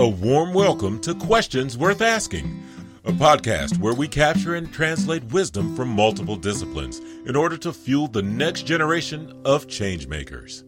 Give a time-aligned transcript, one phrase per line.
[0.00, 2.62] A warm welcome to Questions Worth Asking,
[3.04, 8.08] a podcast where we capture and translate wisdom from multiple disciplines in order to fuel
[8.08, 10.64] the next generation of changemakers.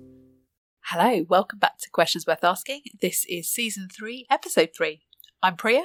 [0.84, 2.82] Hello, welcome back to Questions Worth Asking.
[3.00, 5.00] This is season three, episode three.
[5.42, 5.84] I'm Priya.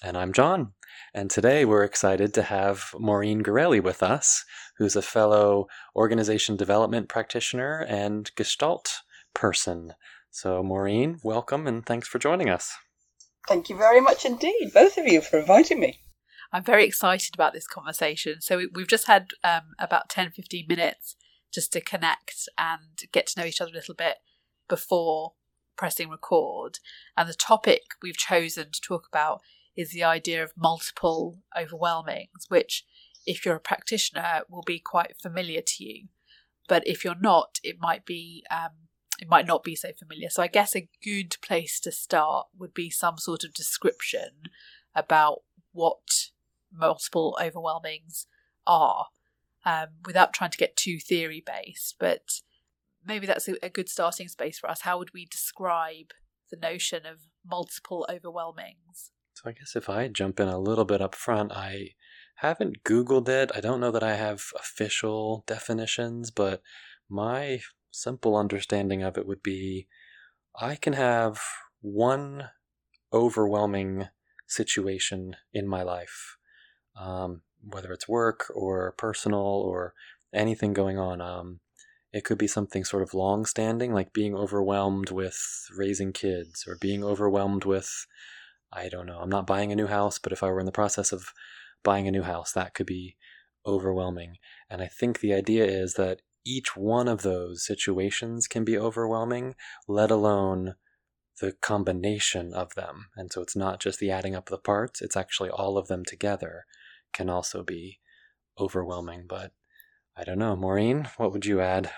[0.00, 0.72] And I'm John.
[1.12, 4.44] And today we're excited to have Maureen Ghirelli with us,
[4.78, 5.66] who's a fellow
[5.96, 8.98] organization development practitioner and Gestalt
[9.34, 9.94] person.
[10.36, 12.76] So, Maureen, welcome and thanks for joining us.
[13.48, 16.02] Thank you very much indeed, both of you, for inviting me.
[16.52, 18.42] I'm very excited about this conversation.
[18.42, 21.16] So, we've just had um, about 10 15 minutes
[21.54, 24.16] just to connect and get to know each other a little bit
[24.68, 25.32] before
[25.74, 26.80] pressing record.
[27.16, 29.40] And the topic we've chosen to talk about
[29.74, 32.84] is the idea of multiple overwhelmings, which,
[33.24, 36.08] if you're a practitioner, will be quite familiar to you.
[36.68, 38.86] But if you're not, it might be um,
[39.20, 40.28] it might not be so familiar.
[40.30, 44.50] So I guess a good place to start would be some sort of description
[44.94, 45.42] about
[45.72, 46.30] what
[46.72, 48.26] multiple overwhelmings
[48.66, 49.06] are,
[49.64, 51.96] um, without trying to get too theory based.
[51.98, 52.40] But
[53.06, 54.82] maybe that's a, a good starting space for us.
[54.82, 56.12] How would we describe
[56.50, 59.10] the notion of multiple overwhelmings?
[59.34, 61.90] So I guess if I jump in a little bit up front, I
[62.36, 63.50] haven't Googled it.
[63.54, 66.62] I don't know that I have official definitions, but
[67.08, 67.60] my
[67.96, 69.86] simple understanding of it would be
[70.58, 71.40] I can have
[71.80, 72.50] one
[73.12, 74.08] overwhelming
[74.46, 76.36] situation in my life,
[76.98, 79.94] um, whether it's work or personal or
[80.32, 81.20] anything going on.
[81.20, 81.60] Um,
[82.12, 85.38] it could be something sort of long standing, like being overwhelmed with
[85.76, 88.06] raising kids or being overwhelmed with
[88.72, 89.20] I don't know.
[89.20, 91.32] I'm not buying a new house, but if I were in the process of
[91.82, 93.16] buying a new house, that could be
[93.64, 94.36] overwhelming.
[94.68, 99.56] And I think the idea is that each one of those situations can be overwhelming,
[99.88, 100.76] let alone
[101.40, 103.08] the combination of them.
[103.16, 105.88] And so it's not just the adding up of the parts, it's actually all of
[105.88, 106.64] them together
[107.12, 107.98] can also be
[108.58, 109.26] overwhelming.
[109.28, 109.52] But
[110.16, 110.56] I don't know.
[110.56, 111.90] Maureen, what would you add?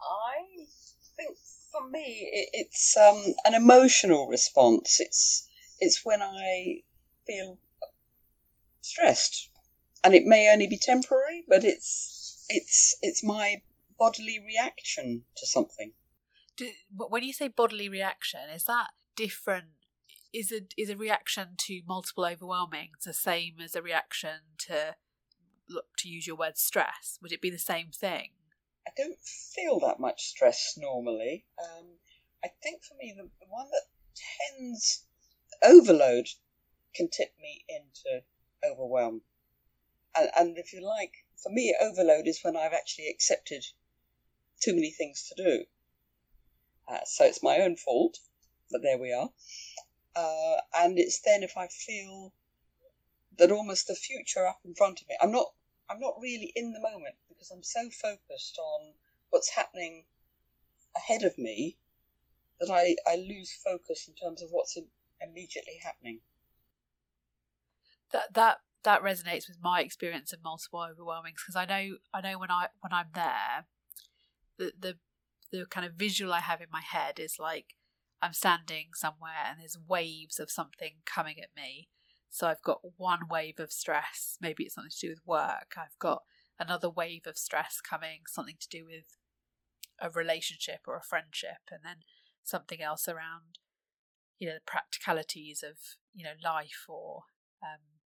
[0.00, 0.64] I
[1.16, 1.36] think
[1.70, 5.00] for me, it, it's um, an emotional response.
[5.00, 6.82] It's it's when I
[7.26, 7.58] feel
[8.80, 9.50] stressed,
[10.04, 12.19] and it may only be temporary, but it's
[12.50, 13.62] it's it's my
[13.98, 15.92] bodily reaction to something.
[16.56, 19.68] Do, when you say bodily reaction, is that different?
[20.32, 24.96] Is a is a reaction to multiple overwhelmings the same as a reaction to
[25.68, 27.18] look to use your word stress?
[27.22, 28.30] Would it be the same thing?
[28.86, 31.46] I don't feel that much stress normally.
[31.62, 31.86] Um,
[32.44, 33.86] I think for me, the, the one that
[34.58, 35.04] tends
[35.62, 36.26] overload
[36.94, 38.22] can tip me into
[38.68, 39.22] overwhelm.
[40.16, 41.12] And, and if you like,
[41.42, 43.64] for me, overload is when I've actually accepted
[44.60, 45.64] too many things to do.
[46.88, 48.18] Uh, so it's my own fault,
[48.70, 49.30] but there we are.
[50.14, 52.32] Uh, and it's then if I feel
[53.38, 55.46] that almost the future up in front of me, I'm not
[55.88, 58.92] I'm not really in the moment because I'm so focused on
[59.30, 60.04] what's happening
[60.96, 61.76] ahead of me
[62.60, 64.76] that I, I lose focus in terms of what's
[65.20, 66.20] immediately happening.
[68.12, 72.38] That that that resonates with my experience of multiple overwhelmings because I know I know
[72.38, 73.66] when I when I'm there,
[74.58, 74.96] the the
[75.52, 77.74] the kind of visual I have in my head is like
[78.22, 81.88] I'm standing somewhere and there's waves of something coming at me
[82.30, 85.74] so I've got one wave of stress, maybe it's something to do with work.
[85.76, 86.22] I've got
[86.60, 89.16] another wave of stress coming, something to do with
[90.00, 91.96] a relationship or a friendship, and then
[92.44, 93.58] something else around,
[94.38, 95.76] you know, the practicalities of,
[96.14, 97.22] you know, life or
[97.64, 97.99] um,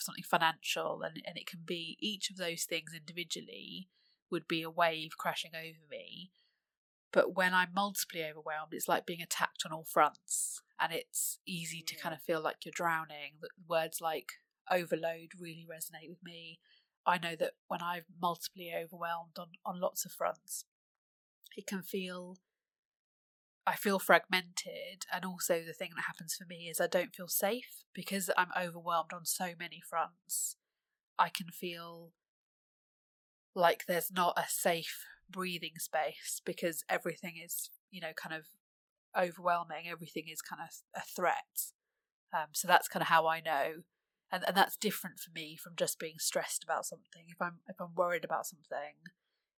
[0.00, 1.02] something financial.
[1.02, 3.88] And, and it can be each of those things individually
[4.30, 6.30] would be a wave crashing over me.
[7.12, 11.82] But when I'm multiply overwhelmed, it's like being attacked on all fronts and it's easy
[11.86, 13.34] to kind of feel like you're drowning.
[13.68, 14.32] Words like
[14.70, 16.60] overload really resonate with me.
[17.04, 20.64] I know that when I'm multiply overwhelmed on, on lots of fronts,
[21.56, 22.38] it can feel
[23.70, 27.28] I feel fragmented and also the thing that happens for me is I don't feel
[27.28, 30.56] safe because I'm overwhelmed on so many fronts.
[31.16, 32.10] I can feel
[33.54, 38.46] like there's not a safe breathing space because everything is, you know, kind of
[39.16, 39.84] overwhelming.
[39.88, 41.70] Everything is kind of a threat.
[42.34, 43.82] Um, so that's kind of how I know,
[44.32, 47.26] and and that's different for me from just being stressed about something.
[47.28, 48.96] If I'm if I'm worried about something,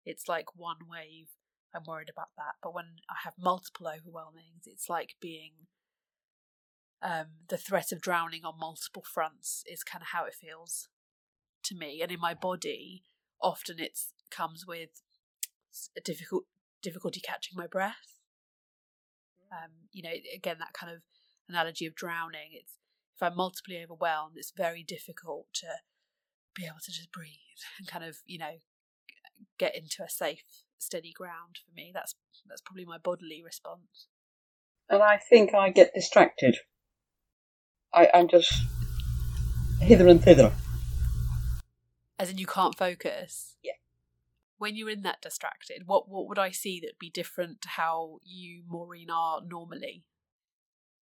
[0.05, 1.29] it's like one wave.
[1.74, 2.54] I'm worried about that.
[2.62, 5.52] But when I have multiple overwhelmings, it's like being
[7.02, 10.88] um, the threat of drowning on multiple fronts is kind of how it feels
[11.64, 12.00] to me.
[12.02, 13.04] And in my body,
[13.40, 13.98] often it
[14.30, 15.02] comes with
[15.96, 16.44] a difficult
[16.82, 18.18] difficulty catching my breath
[19.50, 21.02] Um, you know, again, that kind of
[21.48, 22.50] analogy of drowning.
[22.52, 22.78] It's
[23.14, 25.66] if I'm multiply overwhelmed, it's very difficult to
[26.54, 28.56] be able to just breathe and kind of, you know,
[29.58, 30.44] get into a safe,
[30.82, 31.90] steady ground for me.
[31.94, 32.14] That's
[32.46, 34.08] that's probably my bodily response.
[34.88, 36.58] And I think I get distracted.
[37.94, 38.52] I, I'm just
[39.81, 40.52] hither and thither.
[42.19, 43.56] As in, you can't focus.
[43.62, 43.73] Yeah.
[44.58, 48.19] When you're in that distracted, what what would I see that'd be different to how
[48.23, 50.05] you, Maureen, are normally?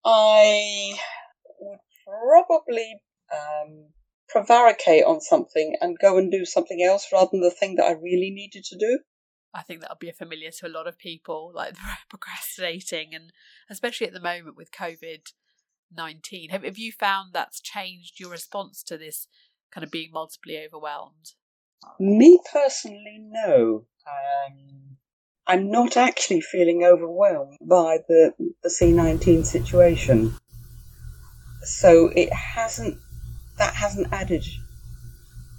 [0.05, 0.99] I
[1.61, 3.00] would probably
[3.32, 3.87] um,
[4.29, 7.93] prevaricate on something and go and do something else rather than the thing that I
[7.93, 9.00] really needed to do.
[9.55, 11.75] I think that'll be familiar to a lot of people, like
[12.11, 13.33] procrastinating, and
[13.71, 15.33] especially at the moment with COVID
[15.95, 16.50] 19.
[16.50, 19.27] Have, have you found that's changed your response to this
[19.71, 21.33] kind of being multiply overwhelmed?
[21.99, 23.87] Me personally, no.
[24.06, 24.97] Um,
[25.47, 30.35] I'm not actually feeling overwhelmed by the, the C19 situation.
[31.62, 32.99] So it hasn't,
[33.59, 34.45] that hasn't added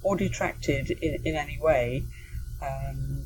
[0.02, 2.04] or detracted in, in any way.
[2.62, 3.19] Um,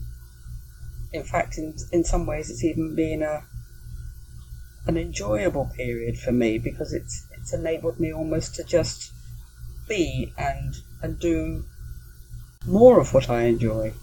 [1.14, 3.44] in fact, in, in some ways, it's even been a,
[4.86, 9.12] an enjoyable period for me because it's it's enabled me almost to just
[9.88, 11.64] be and and do
[12.66, 13.94] more of what I enjoy.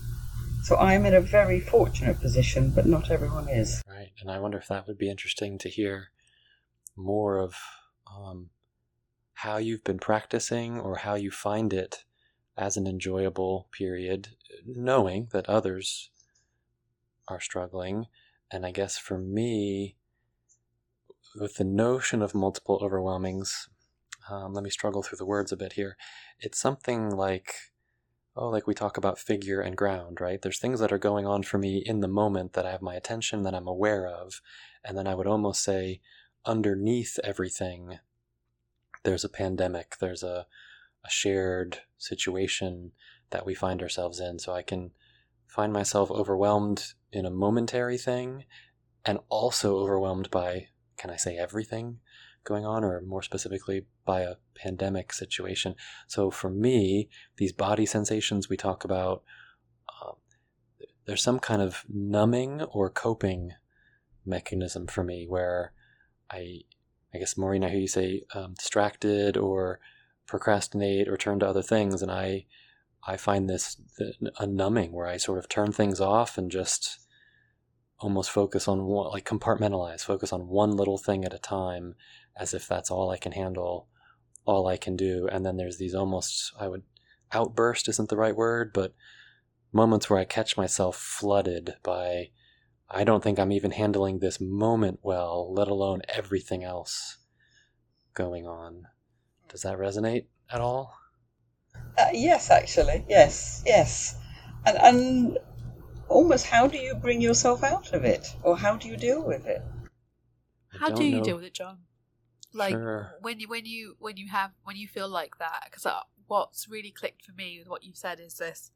[0.64, 3.82] So I'm in a very fortunate position, but not everyone is.
[3.90, 6.12] Right, and I wonder if that would be interesting to hear
[6.96, 7.56] more of
[8.08, 8.52] um,
[9.34, 12.06] how you've been practicing or how you find it
[12.56, 14.30] as an enjoyable period,
[14.66, 16.12] knowing that others
[17.28, 18.06] are struggling.
[18.52, 19.96] And I guess for me,
[21.36, 23.70] with the notion of multiple overwhelmings,
[24.30, 25.98] um, let me struggle through the words a bit here.
[26.40, 27.54] It's something like,
[28.36, 30.42] oh, like we talk about figure and ground, right?
[30.42, 32.96] There's things that are going on for me in the moment that I have my
[32.96, 34.42] attention that I'm aware of.
[34.84, 36.02] And then I would almost say,
[36.46, 38.00] underneath everything,
[39.04, 40.46] there's a pandemic, there's a,
[41.06, 42.92] a shared situation
[43.32, 44.40] that we find ourselves in.
[44.40, 44.92] So I can
[45.48, 48.46] find myself overwhelmed in a momentary thing
[49.06, 50.68] and also overwhelmed by
[50.98, 52.00] can I say everything
[52.44, 55.76] going on, or more specifically, by a pandemic situation.
[56.08, 59.24] So for me, these body sensations we talk about,
[60.02, 60.14] um,
[61.06, 63.54] there's some kind of numbing or coping
[64.26, 65.74] mechanism for me where
[66.30, 66.62] I,
[67.14, 69.80] I guess Maureen, I hear you say um, distracted or
[70.28, 72.46] procrastinate or turn to other things, and I,
[73.06, 73.78] I find this
[74.38, 77.00] a numbing where I sort of turn things off and just
[78.00, 81.96] almost focus on one, like compartmentalize, focus on one little thing at a time,
[82.36, 83.88] as if that's all I can handle,
[84.46, 85.28] all I can do.
[85.32, 86.84] And then there's these almost, I would,
[87.32, 88.94] outburst isn't the right word, but
[89.72, 92.30] moments where I catch myself flooded by,
[92.90, 97.18] I don't think I'm even handling this moment well, let alone everything else
[98.14, 98.88] going on.
[99.48, 101.01] Does that resonate at all?
[101.98, 104.16] Uh, yes, actually, yes, yes,
[104.66, 105.38] and and
[106.08, 108.36] almost how do you bring yourself out of it?
[108.44, 109.62] Or how do you deal with it?
[110.80, 111.24] How do you know.
[111.24, 111.80] deal with it john?
[112.54, 113.16] Like sure.
[113.22, 116.68] when you when you when you have when you feel like that because uh, what's
[116.68, 118.72] really clicked for me with what you've said is this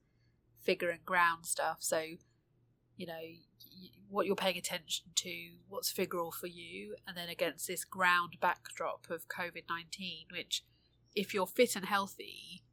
[0.61, 1.77] figure and ground stuff.
[1.79, 2.03] So
[2.97, 3.21] you know
[4.09, 5.33] what you're paying attention to
[5.67, 10.63] what's figural for you and then against this ground backdrop of covid-19 which
[11.13, 12.63] if you're fit and healthy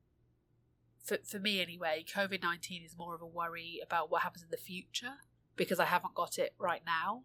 [1.02, 4.50] for, for me anyway, COVID 19 is more of a worry about what happens in
[4.50, 5.14] the future
[5.56, 7.25] because I haven't got it right now.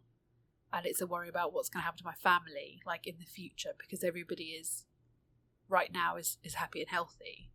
[0.73, 3.25] And it's a worry about what's going to happen to my family, like in the
[3.25, 4.85] future, because everybody is
[5.69, 7.51] right now is, is happy and healthy.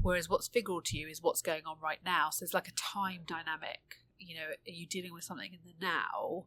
[0.00, 2.30] Whereas what's figural to you is what's going on right now.
[2.30, 3.98] So it's like a time dynamic.
[4.18, 6.46] You know, are you dealing with something in the now,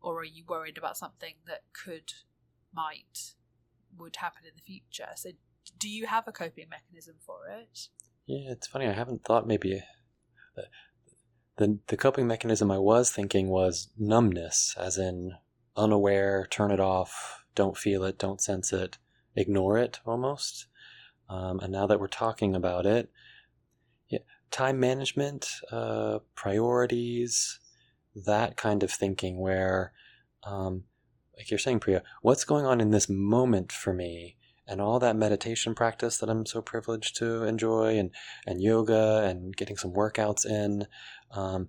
[0.00, 2.12] or are you worried about something that could,
[2.72, 3.34] might,
[3.98, 5.10] would happen in the future?
[5.16, 5.30] So
[5.78, 7.88] do you have a coping mechanism for it?
[8.26, 8.86] Yeah, it's funny.
[8.86, 9.82] I haven't thought maybe
[10.56, 10.64] the,
[11.56, 15.34] the the coping mechanism I was thinking was numbness, as in
[15.76, 18.98] unaware, turn it off, don't feel it, don't sense it,
[19.36, 20.66] ignore it almost.
[21.28, 23.10] Um, and now that we're talking about it,
[24.08, 27.60] yeah, time management, uh, priorities,
[28.14, 29.92] that kind of thinking where,
[30.44, 30.84] um,
[31.36, 34.35] like you're saying, Priya, what's going on in this moment for me?
[34.66, 38.10] And all that meditation practice that I'm so privileged to enjoy, and
[38.46, 40.86] and yoga and getting some workouts in.
[41.30, 41.68] Um,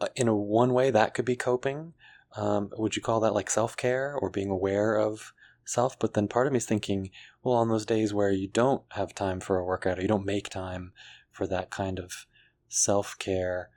[0.00, 1.94] uh, in a one way, that could be coping.
[2.36, 5.32] Um, would you call that like self care or being aware of
[5.64, 5.98] self?
[5.98, 7.10] But then part of me is thinking,
[7.42, 10.26] well, on those days where you don't have time for a workout or you don't
[10.26, 10.92] make time
[11.30, 12.26] for that kind of
[12.68, 13.70] self care,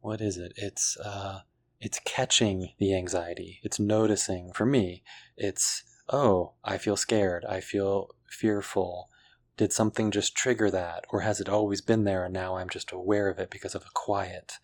[0.00, 0.52] what is it?
[0.56, 1.40] It's uh,
[1.80, 3.60] it's catching the anxiety.
[3.62, 4.52] It's noticing.
[4.52, 5.02] For me,
[5.36, 7.44] it's, oh, I feel scared.
[7.44, 9.08] I feel fearful.
[9.56, 11.04] Did something just trigger that?
[11.10, 13.82] Or has it always been there and now I'm just aware of it because of
[13.82, 14.58] a quiet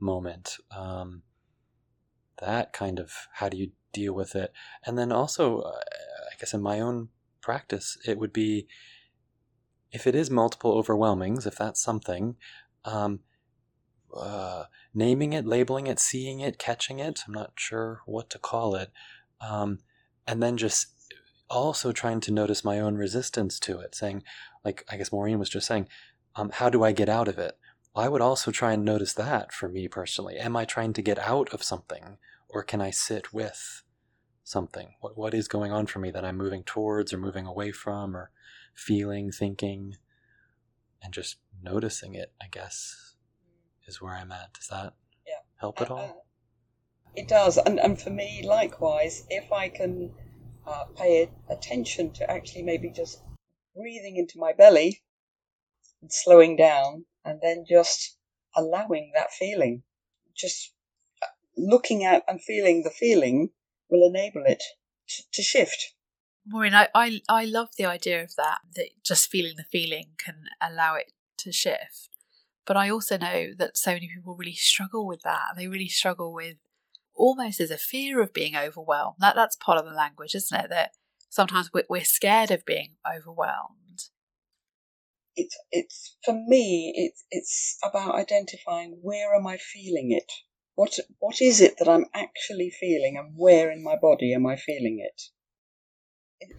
[0.00, 0.56] moment?
[0.76, 1.22] Um,
[2.40, 4.52] that kind of, how do you deal with it?
[4.84, 7.08] And then also, uh, I guess in my own
[7.40, 8.66] practice, it would be
[9.92, 12.36] if it is multiple overwhelmings, if that's something,
[12.84, 13.20] um,
[14.16, 17.20] uh, naming it, labeling it, seeing it, catching it.
[17.26, 18.90] I'm not sure what to call it.
[19.40, 19.80] Um,
[20.32, 20.86] and then just
[21.50, 24.22] also trying to notice my own resistance to it, saying,
[24.64, 25.88] like, I guess Maureen was just saying,
[26.36, 27.58] um, how do I get out of it?
[27.94, 30.38] I would also try and notice that for me personally.
[30.38, 32.16] Am I trying to get out of something
[32.48, 33.82] or can I sit with
[34.42, 34.94] something?
[35.00, 38.16] What, what is going on for me that I'm moving towards or moving away from
[38.16, 38.30] or
[38.74, 39.96] feeling, thinking,
[41.02, 43.16] and just noticing it, I guess
[43.86, 44.54] is where I'm at.
[44.54, 44.94] Does that
[45.26, 45.42] yeah.
[45.56, 46.24] help at all?
[47.14, 50.14] It does, and and for me likewise, if I can
[50.66, 53.22] uh, pay attention to actually maybe just
[53.76, 55.02] breathing into my belly,
[56.00, 58.16] and slowing down, and then just
[58.56, 59.82] allowing that feeling,
[60.34, 60.72] just
[61.22, 61.26] uh,
[61.56, 63.50] looking at and feeling the feeling
[63.90, 64.62] will enable it
[65.08, 65.94] to, to shift.
[66.46, 68.60] Maureen, I, I I love the idea of that.
[68.74, 72.08] That just feeling the feeling can allow it to shift.
[72.64, 75.54] But I also know that so many people really struggle with that.
[75.56, 76.56] They really struggle with
[77.14, 79.16] almost as a fear of being overwhelmed.
[79.20, 80.70] That that's part of the language, isn't it?
[80.70, 80.92] That
[81.28, 83.78] sometimes we're, scared of being overwhelmed.
[85.34, 86.92] It's it's for me.
[86.94, 90.30] It's it's about identifying where am I feeling it.
[90.74, 94.56] What what is it that I'm actually feeling, and where in my body am I
[94.56, 95.22] feeling it?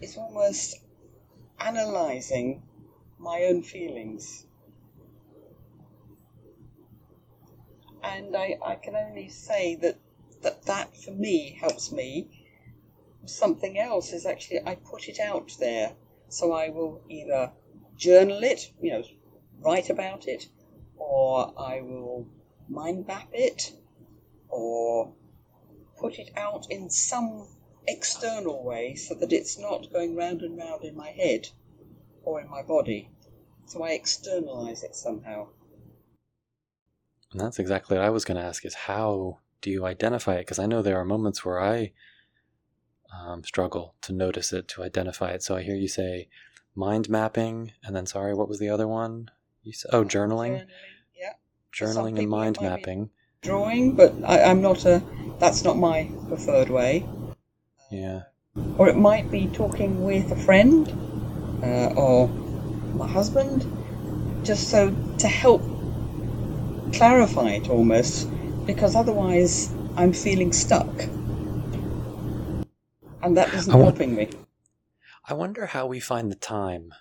[0.00, 0.76] It's almost
[1.60, 2.62] analyzing
[3.18, 4.46] my own feelings
[8.04, 9.98] and I, I can only say that,
[10.44, 12.28] that that for me helps me.
[13.26, 15.92] Something else is actually I put it out there,
[16.28, 17.52] so I will either
[17.96, 19.04] journal it, you know,
[19.60, 20.48] write about it,
[20.96, 22.28] or I will
[22.68, 23.72] mind map it,
[24.48, 25.12] or
[25.98, 27.48] put it out in some
[27.86, 31.48] external way so that it's not going round and round in my head
[32.22, 33.10] or in my body.
[33.66, 35.48] So I externalize it somehow.
[37.32, 40.40] And that's exactly what I was going to ask is how do you identify it?
[40.40, 41.92] Because I know there are moments where I
[43.18, 45.42] um, struggle to notice it, to identify it.
[45.42, 46.28] So I hear you say
[46.76, 49.30] mind mapping, and then sorry, what was the other one?
[49.62, 50.58] You said, oh, journaling.
[50.58, 50.66] Journaling,
[51.18, 51.32] yeah.
[51.72, 53.08] Journaling and mind mapping.
[53.40, 55.02] Drawing, but I, am not a.
[55.38, 57.06] That's not my preferred way.
[57.90, 58.24] Yeah.
[58.76, 60.86] Or it might be talking with a friend,
[61.62, 63.64] uh, or my husband,
[64.44, 65.62] just so to help
[66.92, 68.28] clarify it almost,
[68.66, 70.88] because otherwise I'm feeling stuck.
[73.22, 74.28] And that isn't helping me.
[75.26, 76.92] I wonder how we find the time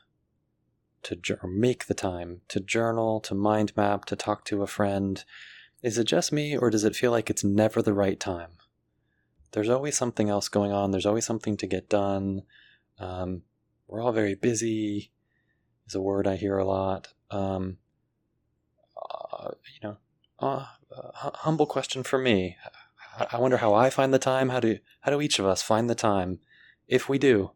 [1.03, 5.23] to or make the time to journal, to mind map, to talk to a friend.
[5.81, 8.51] Is it just me, or does it feel like it's never the right time?
[9.51, 10.91] There's always something else going on.
[10.91, 12.43] There's always something to get done.
[12.97, 13.43] Um,
[13.87, 15.11] we're all very busy.
[15.85, 17.09] Is a word I hear a lot.
[17.29, 17.77] Um,
[18.95, 19.97] uh, you know,
[20.39, 22.57] uh, uh, humble question for me.
[23.31, 24.49] I wonder how I find the time.
[24.49, 26.39] How do how do each of us find the time,
[26.87, 27.51] if we do,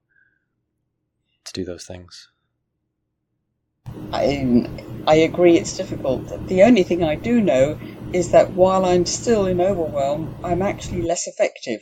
[1.46, 2.30] to do those things?
[4.14, 4.70] I
[5.08, 5.58] I agree.
[5.58, 6.48] It's difficult.
[6.48, 7.80] The only thing I do know
[8.14, 11.82] is that while I'm still in overwhelm, I'm actually less effective.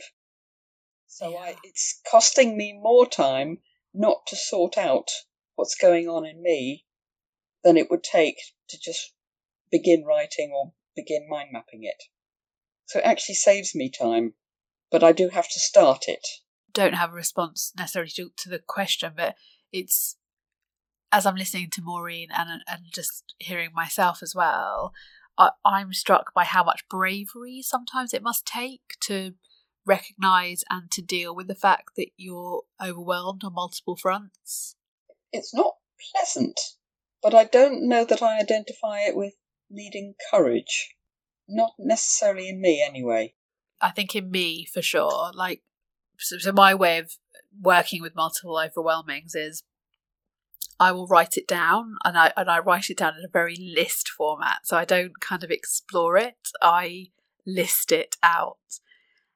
[1.06, 3.58] So I, it's costing me more time
[3.94, 5.10] not to sort out
[5.54, 6.84] what's going on in me
[7.64, 8.38] than it would take
[8.68, 9.12] to just
[9.70, 12.02] begin writing or begin mind mapping it.
[12.86, 14.34] So it actually saves me time,
[14.90, 16.26] but I do have to start it.
[16.72, 19.34] Don't have a response necessarily to, to the question, but
[19.72, 20.16] it's
[21.12, 24.92] as I'm listening to Maureen and and just hearing myself as well,
[25.38, 29.34] I, I'm struck by how much bravery sometimes it must take to
[29.84, 34.76] recognize and to deal with the fact that you're overwhelmed on multiple fronts.
[35.32, 35.74] It's not
[36.12, 36.58] pleasant,
[37.22, 39.34] but I don't know that I identify it with
[39.70, 40.94] needing courage.
[41.48, 43.34] Not necessarily in me, anyway.
[43.80, 45.30] I think in me for sure.
[45.34, 45.62] Like,
[46.18, 47.12] so, so my way of
[47.60, 49.62] working with multiple overwhelmings is
[50.78, 53.56] I will write it down and I and I write it down in a very
[53.56, 54.66] list format.
[54.66, 56.50] So I don't kind of explore it.
[56.60, 57.08] I
[57.46, 58.80] list it out.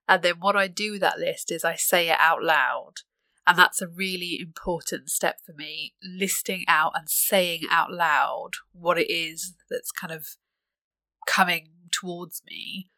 [0.08, 3.02] And then what I do with that list is I say it out loud.
[3.46, 8.98] And that's a really important step for me, listing out and saying out loud what
[8.98, 10.36] it is that's kind of
[11.26, 12.90] coming towards me.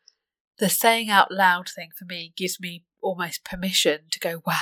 [0.59, 4.55] the saying out loud thing for me gives me almost permission to go, wow,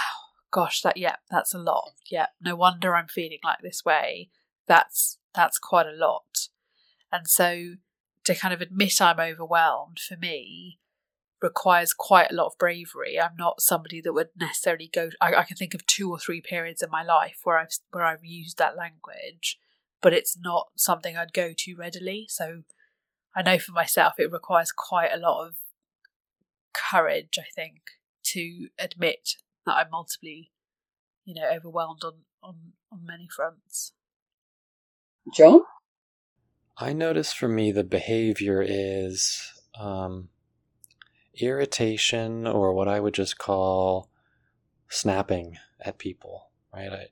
[0.50, 1.92] gosh, that yeah, that's a lot.
[2.10, 4.30] Yeah, no wonder I'm feeling like this way.
[4.66, 6.49] That's that's quite a lot.
[7.12, 7.75] And so
[8.25, 10.78] to kind of admit I'm overwhelmed for me
[11.42, 13.18] requires quite a lot of bravery.
[13.18, 15.11] I'm not somebody that would necessarily go.
[15.20, 18.04] I, I, can think of two or three periods in my life where I've where
[18.04, 19.59] I've used that language,
[20.02, 22.26] but it's not something I'd go to readily.
[22.28, 22.62] So
[23.35, 25.56] I know for myself it requires quite a lot of
[26.73, 27.38] courage.
[27.38, 27.80] I think
[28.25, 30.42] to admit that I'm multiply,
[31.25, 33.92] you know, overwhelmed on on on many fronts.
[35.35, 35.62] John,
[36.76, 39.52] I notice for me the behavior is.
[39.78, 40.28] Um,
[41.49, 44.11] irritation or what I would just call
[44.88, 46.92] snapping at people, right?
[46.92, 47.06] I,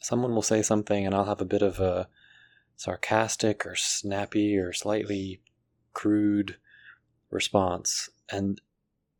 [0.00, 2.08] someone will say something and I'll have a bit of a
[2.76, 5.40] sarcastic or snappy or slightly
[5.92, 6.56] crude
[7.30, 8.10] response.
[8.30, 8.60] And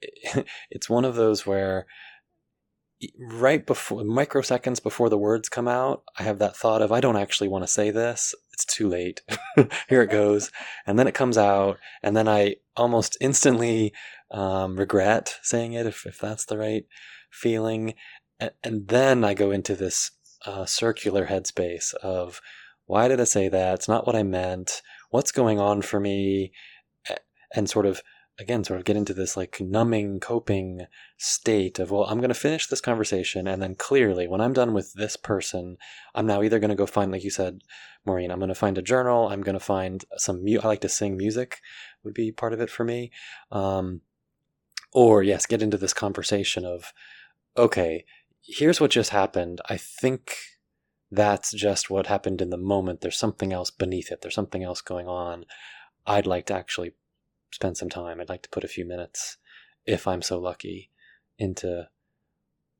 [0.70, 1.86] it's one of those where
[3.18, 7.16] right before microseconds before the words come out, I have that thought of I don't
[7.16, 8.34] actually want to say this.
[8.52, 9.22] It's too late.
[9.88, 10.50] Here it goes.
[10.86, 13.92] And then it comes out, and then I almost instantly
[14.32, 16.84] um, regret saying it if, if that's the right
[17.30, 17.94] feeling.
[18.40, 20.10] And, and then I go into this
[20.46, 22.40] uh, circular headspace of
[22.86, 23.74] why did I say that?
[23.74, 24.82] It's not what I meant.
[25.10, 26.52] What's going on for me?
[27.54, 28.02] And sort of
[28.38, 30.86] again sort of get into this like numbing coping
[31.18, 34.72] state of well i'm going to finish this conversation and then clearly when i'm done
[34.72, 35.76] with this person
[36.14, 37.60] i'm now either going to go find like you said
[38.06, 40.80] maureen i'm going to find a journal i'm going to find some mu- i like
[40.80, 41.60] to sing music
[42.02, 43.10] would be part of it for me
[43.50, 44.00] um,
[44.92, 46.92] or yes get into this conversation of
[47.56, 48.04] okay
[48.40, 50.36] here's what just happened i think
[51.10, 54.80] that's just what happened in the moment there's something else beneath it there's something else
[54.80, 55.44] going on
[56.06, 56.92] i'd like to actually
[57.52, 58.20] spend some time.
[58.20, 59.36] I'd like to put a few minutes,
[59.86, 60.90] if I'm so lucky,
[61.38, 61.88] into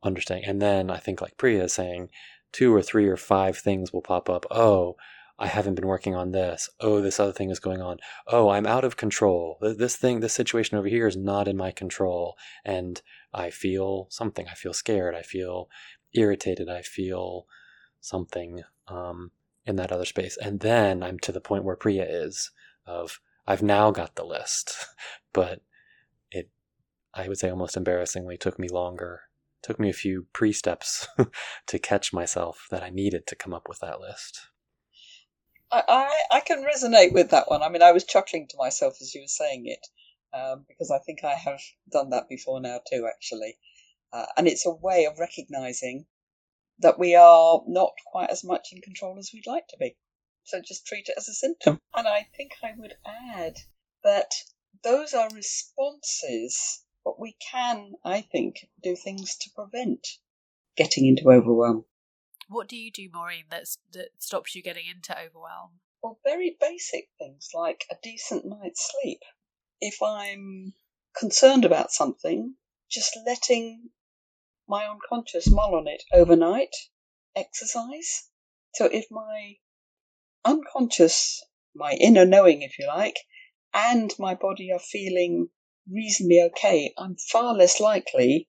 [0.02, 0.48] understanding.
[0.48, 2.08] And then I think, like Priya is saying,
[2.50, 4.46] two or three or five things will pop up.
[4.50, 4.96] Oh,
[5.42, 6.70] I haven't been working on this.
[6.78, 7.98] Oh, this other thing is going on.
[8.28, 9.58] Oh, I'm out of control.
[9.60, 12.36] This thing, this situation over here is not in my control.
[12.64, 13.02] And
[13.34, 14.46] I feel something.
[14.48, 15.16] I feel scared.
[15.16, 15.68] I feel
[16.14, 16.68] irritated.
[16.68, 17.48] I feel
[18.00, 19.32] something um,
[19.66, 20.38] in that other space.
[20.40, 22.52] And then I'm to the point where Priya is
[22.86, 24.76] of, I've now got the list,
[25.32, 25.60] but
[26.30, 26.50] it,
[27.14, 29.22] I would say almost embarrassingly, took me longer.
[29.60, 31.08] Took me a few pre steps
[31.66, 34.51] to catch myself that I needed to come up with that list.
[35.72, 37.62] I, I, can resonate with that one.
[37.62, 39.86] I mean, I was chuckling to myself as you were saying it
[40.36, 43.56] um, because I think I have done that before now too, actually.
[44.12, 46.04] Uh, and it's a way of recognizing
[46.80, 49.96] that we are not quite as much in control as we'd like to be.
[50.44, 51.80] So just treat it as a symptom.
[51.94, 53.56] And I think I would add
[54.04, 54.32] that
[54.82, 60.06] those are responses, but we can, I think, do things to prevent
[60.76, 61.84] getting into overwhelm.
[62.52, 65.80] What do you do, Maureen, that's, that stops you getting into overwhelm?
[66.02, 69.20] Well, very basic things like a decent night's sleep.
[69.80, 70.74] If I'm
[71.18, 72.56] concerned about something,
[72.90, 73.90] just letting
[74.68, 76.74] my unconscious mull on it overnight,
[77.34, 78.28] exercise.
[78.74, 79.54] So if my
[80.44, 81.42] unconscious,
[81.74, 83.16] my inner knowing, if you like,
[83.72, 85.48] and my body are feeling
[85.90, 88.48] reasonably okay, I'm far less likely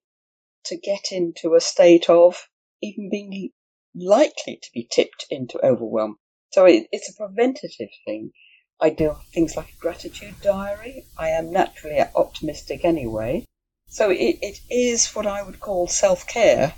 [0.66, 2.48] to get into a state of
[2.82, 3.52] even being
[3.96, 6.18] likely to be tipped into overwhelm.
[6.52, 8.32] So it, it's a preventative thing.
[8.80, 11.06] I do things like a gratitude diary.
[11.18, 13.46] I am naturally optimistic anyway.
[13.88, 16.74] So it, it is what I would call self care,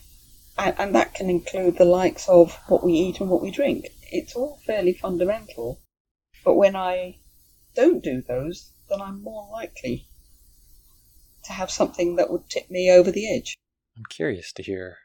[0.58, 3.88] and, and that can include the likes of what we eat and what we drink
[4.12, 5.82] it's all fairly fundamental.
[6.44, 7.18] But when I
[7.76, 10.08] don't do those, then I'm more likely
[11.44, 13.56] to have something that would tip me over the edge.
[13.98, 14.98] I'm curious to hear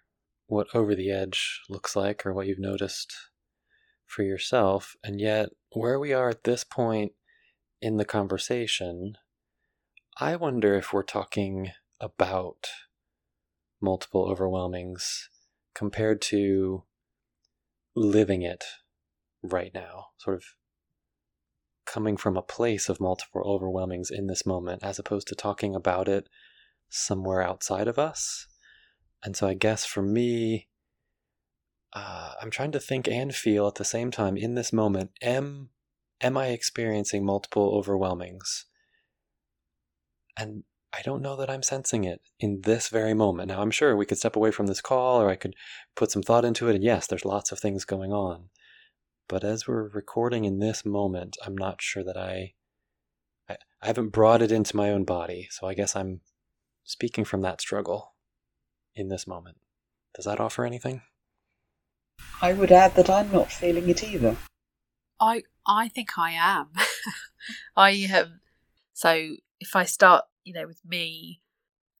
[0.50, 3.14] what over the edge looks like or what you've noticed
[4.04, 4.96] for yourself.
[5.04, 7.12] And yet, where we are at this point
[7.80, 9.14] in the conversation,
[10.18, 12.66] I wonder if we're talking about
[13.80, 15.28] multiple overwhelmings
[15.72, 16.82] compared to
[17.94, 18.64] living it
[19.42, 20.44] right now, sort of
[21.86, 26.08] coming from a place of multiple overwhelmings in this moment, as opposed to talking about
[26.08, 26.28] it
[26.88, 28.48] somewhere outside of us.
[29.22, 30.68] And so I guess for me,
[31.92, 35.10] uh, I'm trying to think and feel at the same time in this moment.
[35.22, 35.70] Am
[36.20, 38.64] am I experiencing multiple overwhelmings?
[40.36, 43.48] And I don't know that I'm sensing it in this very moment.
[43.48, 45.54] Now, I'm sure we could step away from this call or I could
[45.94, 46.74] put some thought into it.
[46.74, 48.48] And yes, there's lots of things going on.
[49.28, 52.54] But as we're recording in this moment, I'm not sure that I
[53.48, 56.20] I, I haven't brought it into my own body, so I guess I'm
[56.84, 58.14] speaking from that struggle
[59.00, 59.56] in this moment.
[60.14, 61.02] Does that offer anything?
[62.42, 64.36] I would add that I'm not feeling it either.
[65.20, 66.68] I I think I am.
[67.76, 68.30] I have.
[68.92, 71.40] So if I start, you know, with me,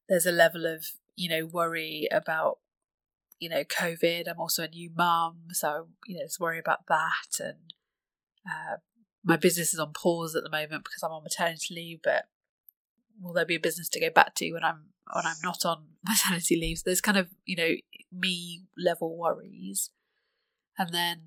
[0.08, 0.86] there's a level of
[1.16, 2.58] you know worry about
[3.38, 4.28] you know COVID.
[4.28, 7.74] I'm also a new mum, so you know, there's worry about that, and
[8.46, 8.76] uh,
[9.24, 12.00] my business is on pause at the moment because I'm on maternity leave.
[12.02, 12.24] But
[13.20, 15.85] will there be a business to go back to when I'm when I'm not on
[16.09, 16.79] maternity leave?
[16.79, 17.75] So there's kind of you know
[18.12, 19.90] me level worries,
[20.79, 21.20] and then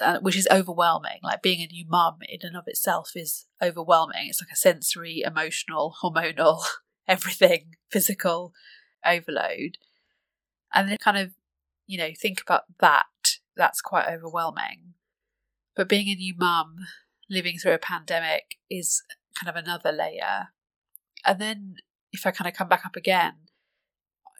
[0.00, 1.18] uh, which is overwhelming.
[1.22, 4.28] Like being a new mum in and of itself is overwhelming.
[4.28, 6.62] It's like a sensory, emotional, hormonal,
[7.08, 8.52] everything, physical
[9.04, 9.78] overload.
[10.72, 11.32] And then kind of,
[11.86, 13.04] you know, think about that.
[13.56, 14.94] That's quite overwhelming.
[15.76, 16.76] But being a new mum,
[17.28, 19.02] living through a pandemic is
[19.38, 20.48] kind of another layer.
[21.24, 21.74] And then
[22.12, 23.34] if I kind of come back up again,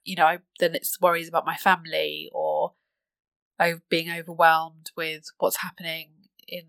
[0.04, 2.72] you know, then it's worries about my family or
[3.88, 6.10] being overwhelmed with what's happening
[6.48, 6.64] in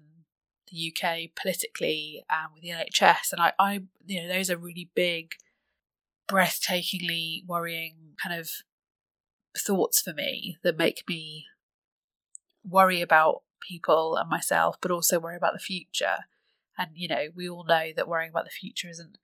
[0.69, 3.31] the UK politically and with the NHS.
[3.31, 5.35] And I, I, you know, those are really big,
[6.29, 8.49] breathtakingly worrying kind of
[9.57, 11.45] thoughts for me that make me
[12.67, 16.25] worry about people and myself, but also worry about the future.
[16.77, 19.17] And, you know, we all know that worrying about the future isn't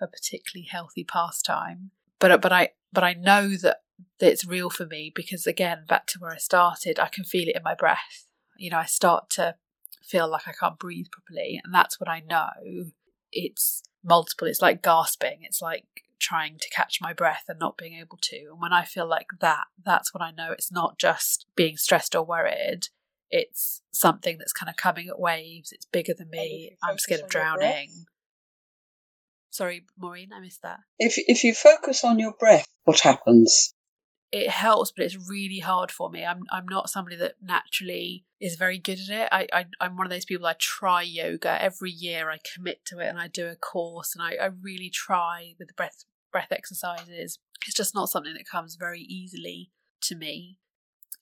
[0.00, 1.90] a particularly healthy pastime.
[2.18, 3.78] But, but I, but I know that
[4.20, 7.56] it's real for me because again back to where i started i can feel it
[7.56, 8.26] in my breath.
[8.56, 9.56] You know i start to
[10.02, 12.50] feel like i can't breathe properly and that's what i know.
[13.30, 15.84] It's multiple it's like gasping it's like
[16.18, 18.36] trying to catch my breath and not being able to.
[18.50, 22.14] And when i feel like that that's when i know it's not just being stressed
[22.14, 22.88] or worried
[23.30, 27.28] it's something that's kind of coming at waves it's bigger than me i'm scared of
[27.28, 28.06] drowning
[29.58, 33.74] sorry maureen i missed that if if you focus on your breath what happens
[34.30, 36.24] it helps, but it's really hard for me.
[36.24, 39.28] I'm I'm not somebody that naturally is very good at it.
[39.32, 40.46] I, I I'm one of those people.
[40.46, 42.30] I try yoga every year.
[42.30, 45.68] I commit to it, and I do a course, and I, I really try with
[45.68, 47.38] the breath breath exercises.
[47.66, 49.70] It's just not something that comes very easily
[50.02, 50.58] to me.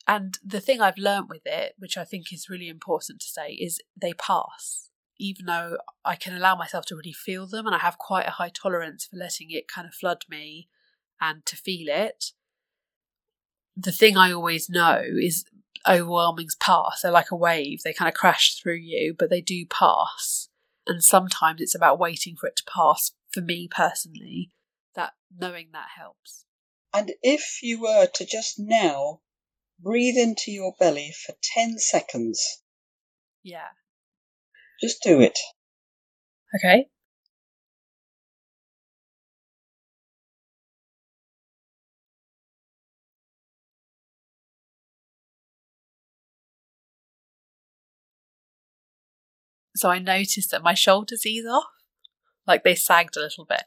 [0.09, 3.53] And the thing I've learned with it, which I think is really important to say,
[3.53, 4.91] is they pass.
[5.19, 8.33] Even though I can allow myself to really feel them, and I have quite a
[8.33, 10.69] high tolerance for letting it kind of flood me
[11.21, 12.33] and to feel it
[13.77, 15.45] the thing I always know is
[15.87, 17.03] overwhelmings pass.
[17.03, 20.49] They're like a wave, they kind of crash through you, but they do pass.
[20.87, 23.13] And sometimes it's about waiting for it to pass.
[23.33, 24.51] For me personally,
[24.95, 26.47] that knowing that helps.
[26.95, 29.21] And if you were to just now
[29.79, 32.63] breathe into your belly for 10 seconds.
[33.43, 33.69] Yeah.
[34.81, 35.39] Just do it.
[36.55, 36.87] Okay.
[49.75, 51.65] So I noticed that my shoulders ease off,
[52.47, 53.65] like they sagged a little bit.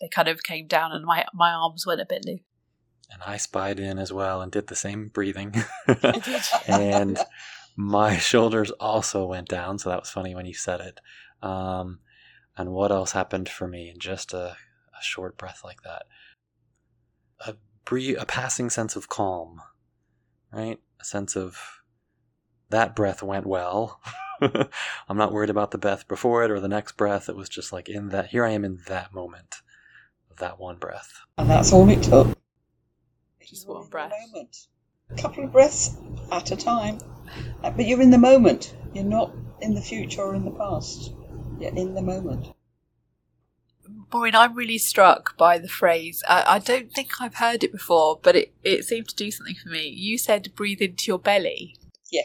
[0.00, 2.40] They kind of came down, and my my arms went a bit loose.
[3.10, 5.54] And I spied in as well and did the same breathing.
[6.68, 7.18] and
[7.78, 11.00] my shoulders also went down, so that was funny when you said it.
[11.40, 12.00] Um,
[12.56, 14.56] and what else happened for me in just a,
[14.98, 16.02] a short breath like that?
[17.46, 19.62] A breathe, a passing sense of calm,
[20.52, 20.80] right?
[21.00, 21.56] A sense of
[22.68, 24.00] that breath went well.
[24.40, 27.28] I'm not worried about the breath before it or the next breath.
[27.28, 29.62] It was just like in that, here I am in that moment
[30.38, 31.20] that one breath.
[31.36, 32.36] And that's all it took.
[33.40, 34.12] Just one breath.
[34.32, 34.66] Moment.
[35.10, 35.96] A couple of breaths
[36.32, 36.98] at a time.
[37.62, 38.74] Uh, but you're in the moment.
[38.94, 41.12] You're not in the future or in the past.
[41.60, 42.48] You're in the moment.
[44.12, 46.22] Maureen, I'm really struck by the phrase.
[46.28, 49.54] I, I, don't think I've heard it before, but it, it seemed to do something
[49.54, 49.88] for me.
[49.88, 51.76] You said breathe into your belly.
[52.10, 52.22] Yeah.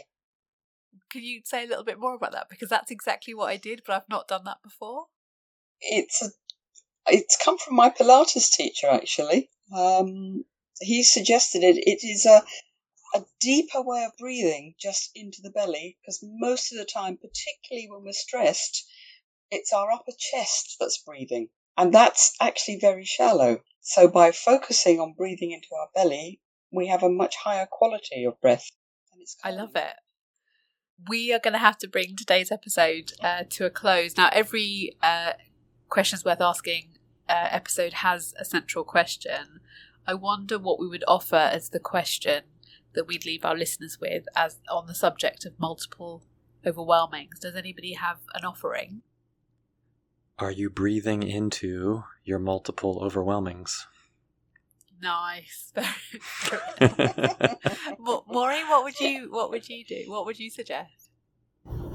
[1.10, 2.48] Can you say a little bit more about that?
[2.48, 5.06] Because that's exactly what I did, but I've not done that before.
[5.80, 6.28] It's a,
[7.12, 9.50] it's come from my Pilates teacher actually.
[9.74, 10.44] Um,
[10.80, 11.76] he suggested it.
[11.76, 12.42] It is a
[13.14, 17.88] a deeper way of breathing just into the belly because most of the time, particularly
[17.90, 18.86] when we're stressed,
[19.50, 21.48] it's our upper chest that's breathing.
[21.76, 23.60] And that's actually very shallow.
[23.80, 26.40] So by focusing on breathing into our belly,
[26.72, 28.70] we have a much higher quality of breath.
[29.42, 29.94] I love it
[31.08, 34.16] we are going to have to bring today's episode uh, to a close.
[34.16, 35.32] Now, every uh,
[35.88, 36.98] questions worth asking
[37.28, 39.60] uh, episode has a central question.
[40.06, 42.42] I wonder what we would offer as the question
[42.94, 46.22] that we'd leave our listeners with as on the subject of multiple
[46.64, 47.40] overwhelmings.
[47.40, 49.02] Does anybody have an offering?
[50.38, 53.86] Are you breathing into your multiple overwhelmings?
[55.00, 55.72] Nice.
[57.98, 60.04] Maureen, what would you what would you do?
[60.06, 61.10] What would you suggest?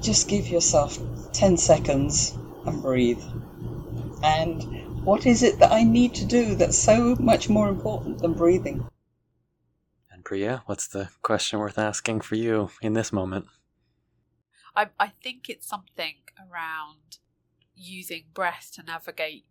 [0.00, 0.98] Just give yourself
[1.32, 2.36] 10 seconds
[2.66, 3.22] and breathe.
[4.22, 8.34] And what is it that I need to do that's so much more important than
[8.34, 8.86] breathing?
[10.20, 13.46] And Priya, what's the question worth asking for you in this moment?
[14.76, 17.16] I, I think it's something around
[17.74, 19.46] using breath to navigate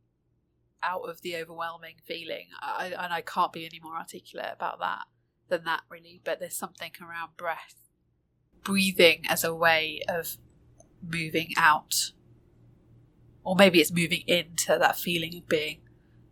[0.84, 2.49] out of the overwhelming feeling.
[2.62, 5.05] I, and I can't be any more articulate about that
[5.47, 6.21] than that, really.
[6.23, 7.89] But there's something around breath,
[8.63, 10.38] breathing as a way of
[11.01, 12.12] moving out.
[13.43, 15.79] Or maybe it's moving into that feeling of being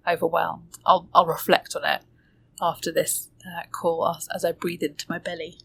[0.08, 0.78] overwhelmed.
[0.86, 2.04] I'll, I'll reflect on it
[2.62, 5.60] after this uh, call as, as I breathe into my belly.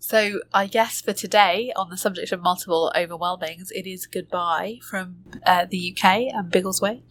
[0.00, 5.16] So, I guess for today, on the subject of multiple overwhelmings, it is goodbye from
[5.44, 7.02] uh, the UK and Biggleswade.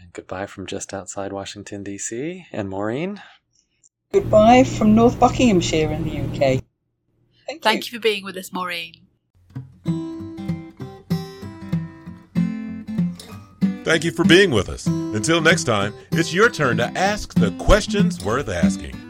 [0.00, 2.46] And goodbye from just outside Washington, D.C.
[2.52, 3.20] And Maureen.
[4.12, 6.62] Goodbye from North Buckinghamshire in the UK.
[7.46, 7.92] Thank, Thank you.
[7.92, 9.05] you for being with us, Maureen.
[13.86, 14.88] Thank you for being with us.
[14.88, 19.05] Until next time, it's your turn to ask the questions worth asking.